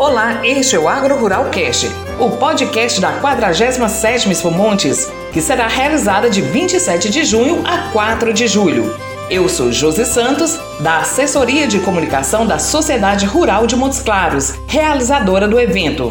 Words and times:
Olá, 0.00 0.40
este 0.46 0.74
é 0.74 0.78
o 0.78 0.88
Agro 0.88 1.20
Rural 1.20 1.50
Cast, 1.50 1.86
o 2.18 2.30
podcast 2.30 2.98
da 3.02 3.20
47ª 3.20 4.30
Expo 4.30 4.50
Montes, 4.50 5.12
que 5.30 5.42
será 5.42 5.66
realizada 5.66 6.30
de 6.30 6.40
27 6.40 7.10
de 7.10 7.22
junho 7.22 7.62
a 7.66 7.90
4 7.92 8.32
de 8.32 8.48
julho. 8.48 8.96
Eu 9.28 9.46
sou 9.46 9.70
Josi 9.70 10.06
Santos, 10.06 10.58
da 10.80 11.00
Assessoria 11.00 11.66
de 11.66 11.80
Comunicação 11.80 12.46
da 12.46 12.58
Sociedade 12.58 13.26
Rural 13.26 13.66
de 13.66 13.76
Montes 13.76 14.00
Claros, 14.00 14.54
realizadora 14.66 15.46
do 15.46 15.60
evento. 15.60 16.10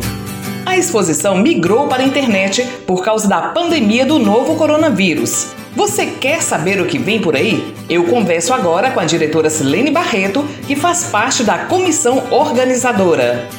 A 0.67 0.77
exposição 0.77 1.35
migrou 1.39 1.87
para 1.87 2.03
a 2.03 2.05
internet 2.05 2.63
por 2.85 3.03
causa 3.03 3.27
da 3.27 3.41
pandemia 3.41 4.05
do 4.05 4.19
novo 4.19 4.55
coronavírus. 4.55 5.47
Você 5.75 6.05
quer 6.05 6.43
saber 6.43 6.79
o 6.79 6.85
que 6.85 6.99
vem 6.99 7.19
por 7.19 7.35
aí? 7.35 7.73
Eu 7.89 8.03
converso 8.03 8.53
agora 8.53 8.91
com 8.91 8.99
a 8.99 9.05
diretora 9.05 9.49
Silene 9.49 9.89
Barreto, 9.89 10.47
que 10.67 10.75
faz 10.75 11.05
parte 11.05 11.43
da 11.43 11.57
comissão 11.65 12.27
organizadora. 12.29 13.49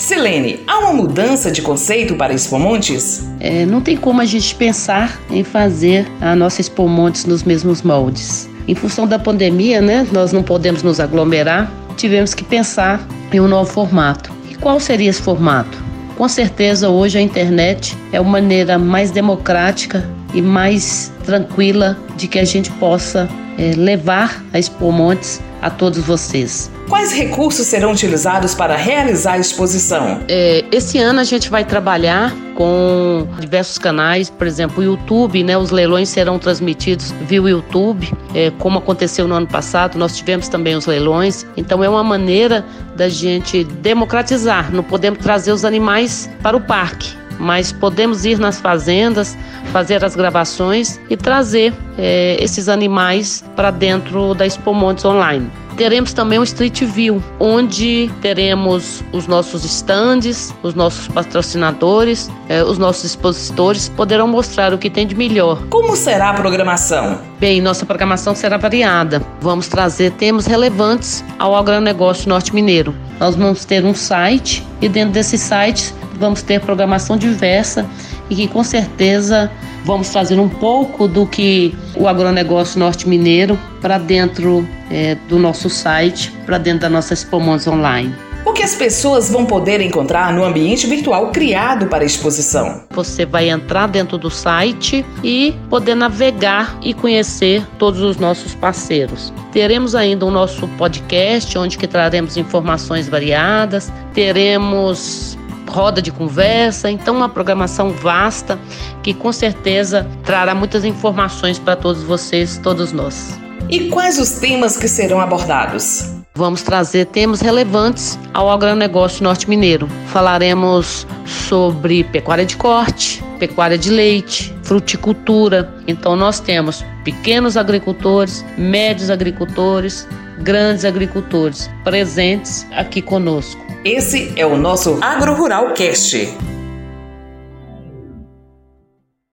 Silene, 0.00 0.60
há 0.66 0.78
uma 0.78 0.94
mudança 0.94 1.50
de 1.50 1.60
conceito 1.60 2.16
para 2.16 2.32
Expo 2.32 2.58
Montes? 2.58 3.28
É, 3.38 3.66
não 3.66 3.82
tem 3.82 3.98
como 3.98 4.22
a 4.22 4.24
gente 4.24 4.54
pensar 4.54 5.20
em 5.30 5.44
fazer 5.44 6.10
a 6.22 6.34
nossa 6.34 6.62
Expo 6.62 6.88
Montes 6.88 7.26
nos 7.26 7.42
mesmos 7.42 7.82
moldes. 7.82 8.48
Em 8.66 8.74
função 8.74 9.06
da 9.06 9.18
pandemia, 9.18 9.82
né, 9.82 10.08
nós 10.10 10.32
não 10.32 10.42
podemos 10.42 10.82
nos 10.82 11.00
aglomerar, 11.00 11.70
tivemos 11.98 12.32
que 12.32 12.42
pensar 12.42 13.06
em 13.30 13.40
um 13.40 13.46
novo 13.46 13.70
formato. 13.70 14.32
E 14.50 14.54
qual 14.54 14.80
seria 14.80 15.10
esse 15.10 15.20
formato? 15.20 15.76
Com 16.16 16.26
certeza, 16.26 16.88
hoje 16.88 17.18
a 17.18 17.20
internet 17.20 17.94
é 18.10 18.16
a 18.16 18.22
maneira 18.22 18.78
mais 18.78 19.10
democrática 19.10 20.08
e 20.32 20.40
mais 20.40 21.12
tranquila 21.26 21.98
de 22.16 22.26
que 22.26 22.38
a 22.38 22.44
gente 22.44 22.70
possa 22.72 23.28
é, 23.58 23.74
levar 23.76 24.42
a 24.50 24.58
Expo 24.58 24.90
Montes 24.90 25.42
a 25.60 25.68
todos 25.68 25.98
vocês. 25.98 26.70
Quais 26.90 27.12
recursos 27.12 27.68
serão 27.68 27.92
utilizados 27.92 28.52
para 28.52 28.74
realizar 28.74 29.34
a 29.34 29.38
exposição? 29.38 30.22
É, 30.28 30.64
esse 30.72 30.98
ano 30.98 31.20
a 31.20 31.24
gente 31.24 31.48
vai 31.48 31.64
trabalhar 31.64 32.34
com 32.56 33.28
diversos 33.38 33.78
canais, 33.78 34.28
por 34.28 34.44
exemplo, 34.44 34.80
o 34.80 34.82
YouTube, 34.82 35.44
né? 35.44 35.56
Os 35.56 35.70
leilões 35.70 36.08
serão 36.08 36.36
transmitidos 36.36 37.12
via 37.28 37.38
YouTube, 37.38 38.12
é, 38.34 38.50
como 38.58 38.80
aconteceu 38.80 39.28
no 39.28 39.36
ano 39.36 39.46
passado. 39.46 39.96
Nós 39.96 40.16
tivemos 40.16 40.48
também 40.48 40.74
os 40.74 40.84
leilões. 40.84 41.46
Então 41.56 41.84
é 41.84 41.88
uma 41.88 42.02
maneira 42.02 42.66
da 42.96 43.08
gente 43.08 43.62
democratizar. 43.62 44.74
Não 44.74 44.82
podemos 44.82 45.20
trazer 45.20 45.52
os 45.52 45.64
animais 45.64 46.28
para 46.42 46.56
o 46.56 46.60
parque, 46.60 47.16
mas 47.38 47.70
podemos 47.70 48.24
ir 48.24 48.36
nas 48.36 48.60
fazendas, 48.60 49.38
fazer 49.72 50.04
as 50.04 50.16
gravações 50.16 51.00
e 51.08 51.16
trazer 51.16 51.72
é, 51.96 52.36
esses 52.40 52.68
animais 52.68 53.44
para 53.54 53.70
dentro 53.70 54.34
da 54.34 54.44
Expo 54.44 54.74
Montes 54.74 55.04
Online. 55.04 55.48
Teremos 55.76 56.12
também 56.12 56.38
um 56.38 56.42
Street 56.42 56.82
View, 56.82 57.22
onde 57.38 58.10
teremos 58.20 59.02
os 59.12 59.26
nossos 59.26 59.64
estandes, 59.64 60.54
os 60.62 60.74
nossos 60.74 61.08
patrocinadores, 61.08 62.30
eh, 62.48 62.62
os 62.62 62.78
nossos 62.78 63.04
expositores 63.04 63.88
poderão 63.88 64.28
mostrar 64.28 64.74
o 64.74 64.78
que 64.78 64.90
tem 64.90 65.06
de 65.06 65.14
melhor. 65.14 65.62
Como 65.70 65.96
será 65.96 66.30
a 66.30 66.34
programação? 66.34 67.18
Bem, 67.38 67.60
nossa 67.60 67.86
programação 67.86 68.34
será 68.34 68.56
variada. 68.56 69.22
Vamos 69.40 69.68
trazer 69.68 70.12
temas 70.12 70.46
relevantes 70.46 71.24
ao 71.38 71.56
agronegócio 71.56 72.28
norte 72.28 72.54
mineiro. 72.54 72.94
Nós 73.18 73.34
vamos 73.34 73.64
ter 73.64 73.84
um 73.84 73.94
site 73.94 74.66
e 74.80 74.88
dentro 74.88 75.12
desse 75.12 75.38
site 75.38 75.94
vamos 76.18 76.42
ter 76.42 76.60
programação 76.60 77.16
diversa 77.16 77.86
e 78.30 78.36
que 78.36 78.48
com 78.48 78.64
certeza 78.64 79.50
vamos 79.84 80.08
trazer 80.08 80.38
um 80.38 80.48
pouco 80.48 81.08
do 81.08 81.26
que 81.26 81.74
o 81.96 82.06
agronegócio 82.06 82.78
norte 82.78 83.08
mineiro 83.08 83.58
para 83.80 83.98
dentro 83.98 84.66
é, 84.90 85.16
do 85.28 85.38
nosso 85.38 85.68
site, 85.68 86.32
para 86.46 86.56
dentro 86.56 86.80
da 86.80 86.88
nossa 86.88 87.12
Expomons 87.12 87.66
Online. 87.66 88.14
O 88.44 88.52
que 88.52 88.62
as 88.62 88.74
pessoas 88.74 89.30
vão 89.30 89.44
poder 89.44 89.80
encontrar 89.82 90.32
no 90.32 90.42
ambiente 90.42 90.86
virtual 90.86 91.30
criado 91.30 91.86
para 91.86 92.02
a 92.02 92.06
exposição? 92.06 92.82
Você 92.90 93.26
vai 93.26 93.50
entrar 93.50 93.86
dentro 93.86 94.16
do 94.16 94.30
site 94.30 95.04
e 95.22 95.54
poder 95.68 95.94
navegar 95.94 96.78
e 96.82 96.94
conhecer 96.94 97.62
todos 97.78 98.00
os 98.00 98.16
nossos 98.16 98.54
parceiros. 98.54 99.32
Teremos 99.52 99.94
ainda 99.94 100.24
o 100.24 100.30
nosso 100.30 100.66
podcast, 100.68 101.56
onde 101.58 101.76
que 101.76 101.86
traremos 101.86 102.36
informações 102.36 103.08
variadas, 103.08 103.92
teremos 104.14 105.38
roda 105.70 106.02
de 106.02 106.10
conversa, 106.10 106.90
então 106.90 107.16
uma 107.16 107.28
programação 107.28 107.90
vasta 107.90 108.58
que 109.02 109.14
com 109.14 109.32
certeza 109.32 110.06
trará 110.24 110.54
muitas 110.54 110.84
informações 110.84 111.58
para 111.58 111.76
todos 111.76 112.02
vocês, 112.02 112.58
todos 112.62 112.92
nós. 112.92 113.38
E 113.68 113.88
quais 113.88 114.18
os 114.18 114.32
temas 114.32 114.76
que 114.76 114.88
serão 114.88 115.20
abordados? 115.20 116.20
Vamos 116.34 116.62
trazer 116.62 117.06
temas 117.06 117.40
relevantes 117.40 118.18
ao 118.32 118.50
agronegócio 118.50 119.22
norte-mineiro. 119.22 119.88
Falaremos 120.08 121.06
sobre 121.24 122.02
pecuária 122.04 122.46
de 122.46 122.56
corte, 122.56 123.22
pecuária 123.38 123.76
de 123.76 123.90
leite, 123.90 124.54
fruticultura. 124.62 125.72
Então 125.86 126.16
nós 126.16 126.40
temos 126.40 126.84
pequenos 127.04 127.56
agricultores, 127.56 128.44
médios 128.56 129.10
agricultores, 129.10 130.08
grandes 130.40 130.84
agricultores 130.84 131.70
presentes 131.84 132.66
aqui 132.72 133.00
conosco. 133.00 133.64
Esse 133.84 134.32
é 134.36 134.44
o 134.44 134.56
nosso 134.56 134.98
Agro 135.00 135.34
Rural 135.34 135.72
Cast. 135.72 136.59